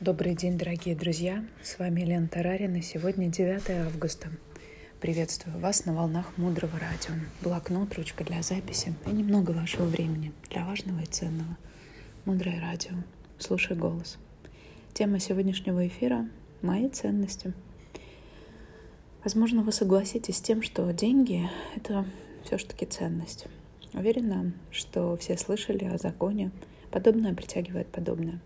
[0.00, 1.44] Добрый день, дорогие друзья!
[1.60, 2.80] С вами Лена Тарарина.
[2.82, 4.28] Сегодня 9 августа.
[5.00, 7.14] Приветствую вас на волнах Мудрого Радио.
[7.42, 11.58] Блокнот, ручка для записи и немного вашего времени для важного и ценного.
[12.26, 12.92] Мудрое Радио.
[13.40, 14.18] Слушай голос.
[14.94, 16.28] Тема сегодняшнего эфира–
[16.62, 17.52] мои ценности.
[19.24, 22.06] Возможно, вы согласитесь с тем, что деньги– это
[22.44, 23.46] все-таки ценность.
[23.94, 26.52] Уверена, что все слышали о законе
[26.92, 28.38] «подобное притягивает подобное».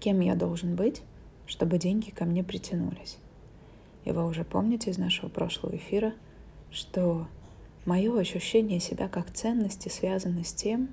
[0.00, 1.02] Кем я должен быть,
[1.46, 3.18] чтобы деньги ко мне притянулись?
[4.06, 6.14] И вы уже помните из нашего прошлого эфира,
[6.70, 7.28] что
[7.84, 10.88] мое ощущение себя как ценности связано с тем,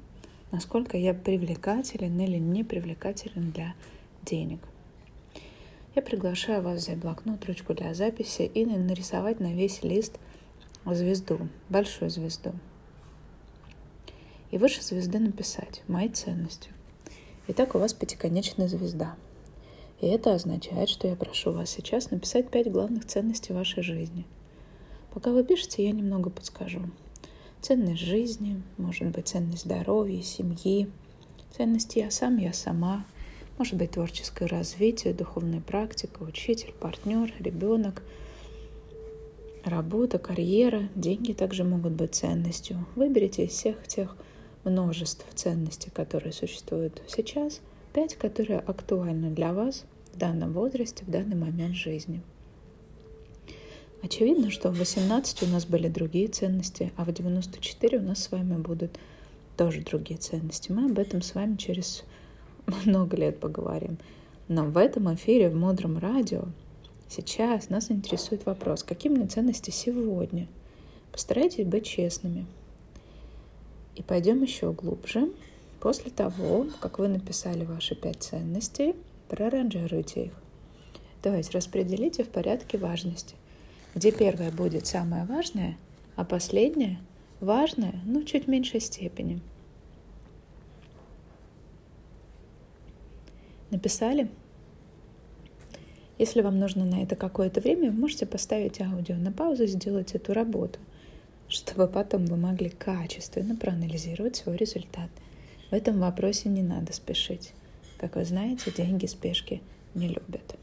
[0.52, 3.76] насколько я привлекателен или не привлекателен для
[4.24, 4.60] денег.
[5.96, 10.20] Я приглашаю вас взять блокнот, ручку для записи и нарисовать на весь лист
[10.86, 12.54] звезду, большую звезду.
[14.52, 16.77] И выше звезды написать «Мои ценности».
[17.50, 19.16] Итак, у вас пятиконечная звезда.
[20.02, 24.26] И это означает, что я прошу вас сейчас написать пять главных ценностей вашей жизни.
[25.14, 26.82] Пока вы пишете, я немного подскажу.
[27.62, 30.92] Ценность жизни, может быть, ценность здоровья, семьи,
[31.56, 33.06] ценность я сам, я сама,
[33.58, 38.04] может быть, творческое развитие, духовная практика, учитель, партнер, ребенок,
[39.64, 42.86] работа, карьера, деньги также могут быть ценностью.
[42.96, 44.18] Выберите из всех тех
[44.64, 47.62] множеств ценностей, которые существуют сейчас,
[47.94, 52.22] пять, которые актуальны для вас в данном возрасте, в данный момент жизни.
[54.04, 58.32] Очевидно, что в 18 у нас были другие ценности, а в 94 у нас с
[58.32, 59.00] вами будут
[59.58, 60.72] тоже другие ценности.
[60.72, 62.04] Мы об этом с вами через
[62.86, 63.98] много лет поговорим.
[64.48, 66.46] Но в этом эфире, в Мудром радио,
[67.10, 70.48] сейчас нас интересует вопрос, какие мне ценности сегодня?
[71.12, 72.46] Постарайтесь быть честными–
[73.98, 75.30] и пойдем еще глубже.
[75.80, 78.96] После того, как вы написали ваши пять ценностей,
[79.28, 80.34] проранжируйте их.
[81.22, 83.36] То есть распределите в порядке важности,
[83.96, 85.78] где первое будет самое важное,
[86.16, 87.00] а последнее
[87.40, 89.42] важное, но в чуть меньшей степени.
[93.70, 94.30] Написали?
[96.18, 100.14] Если вам нужно на это какое-то время, вы можете поставить аудио на паузу и сделать
[100.14, 100.80] эту работу–
[101.50, 105.10] чтобы потом вы могли качественно проанализировать свой результат.
[105.70, 107.52] В этом вопросе не надо спешить.
[107.98, 109.62] Как вы знаете, деньги спешки
[109.94, 110.56] не любят.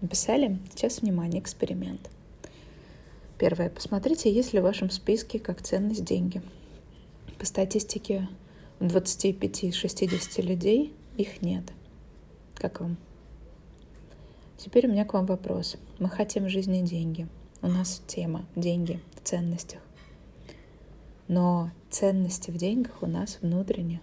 [0.00, 0.58] Написали?
[0.74, 2.10] Сейчас, внимание, эксперимент.
[3.38, 3.70] Первое.
[3.70, 6.42] Посмотрите, есть ли в вашем списке как ценность деньги.
[7.38, 8.28] По статистике
[8.80, 11.64] 25-60 людей их нет.
[12.54, 12.96] Как вам?
[14.56, 15.76] Теперь у меня к вам вопрос.
[15.98, 17.28] Мы хотим в жизни деньги–
[17.64, 19.80] у нас тема деньги в ценностях.
[21.28, 24.02] Но ценности в деньгах у нас внутренне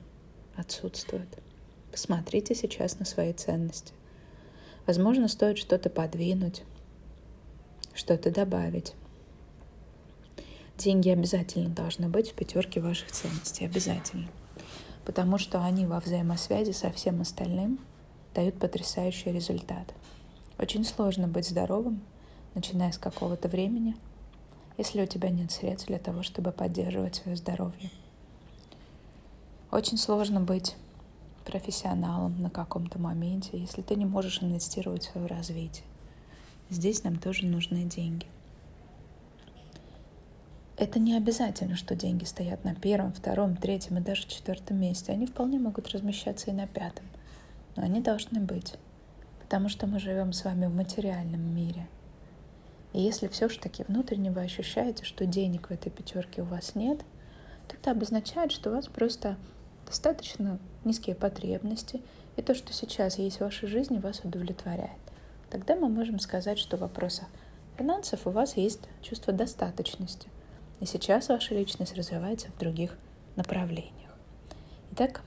[0.55, 1.29] отсутствуют.
[1.91, 3.93] Посмотрите сейчас на свои ценности.
[4.87, 6.63] Возможно, стоит что-то подвинуть,
[7.93, 8.95] что-то добавить.
[10.79, 14.27] Деньги обязательно должны быть в пятерке ваших ценностей, обязательно.
[15.05, 17.79] Потому что они во взаимосвязи со всем остальным
[18.33, 19.93] дают потрясающий результат.
[20.57, 22.01] Очень сложно быть здоровым,
[22.55, 23.95] начиная с какого-то времени,
[24.77, 27.89] если у тебя нет средств для того, чтобы поддерживать свое здоровье.
[29.71, 30.75] Очень сложно быть
[31.45, 35.85] профессионалом на каком-то моменте, если ты не можешь инвестировать в свое развитие.
[36.69, 38.25] Здесь нам тоже нужны деньги.
[40.77, 45.11] Это не обязательно, что деньги стоят на первом, втором, третьем и даже четвертом месте.
[45.11, 47.05] Они вполне могут размещаться и на пятом.
[47.75, 48.75] Но они должны быть.
[49.41, 51.87] Потому что мы живем с вами в материальном мире–
[52.93, 56.99] и если все-таки внутренне вы ощущаете, что денег в этой пятерке у вас нет,
[57.67, 59.37] то это обозначает, что у вас просто
[59.85, 62.01] достаточно низкие потребности,
[62.35, 64.99] и то, что сейчас есть в вашей жизни, вас удовлетворяет.
[65.49, 67.27] Тогда мы можем сказать, что в вопросах
[67.77, 70.29] финансов у вас есть чувство достаточности,
[70.79, 72.97] и сейчас ваша личность развивается в других
[73.35, 73.93] направлениях.
[74.91, 75.21] Итак,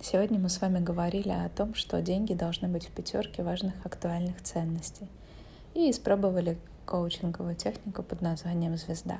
[0.00, 4.42] сегодня мы с вами говорили о том, что деньги должны быть в пятерке важных актуальных
[4.42, 5.08] ценностей–
[5.76, 6.56] и испробовали
[6.86, 9.18] коучинговую технику под названием «Звезда».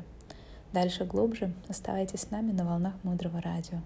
[0.73, 3.81] Дальше глубже оставайтесь с нами на волнах Мудрого Радио.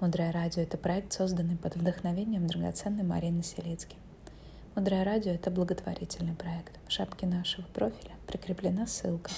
[0.00, 3.94] Мудрое Радио— это проект, созданный под вдохновением драгоценной Марины Селицки.
[4.74, 6.80] Мудрое Радио— это благотворительный проект.
[6.88, 9.30] В шапке нашего профиля прикреплена ссылка.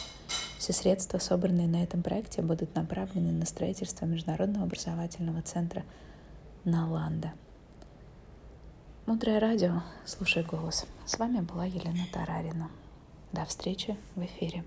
[0.58, 5.84] Все средства, собранные на этом проекте, будут направлены на строительство Международного образовательного центра
[6.64, 7.34] «Наланда».
[9.06, 10.84] Мудрое радио, слушай голос.
[11.04, 12.68] С вами была Елена Тарарина.
[13.30, 14.64] До встречи в эфире.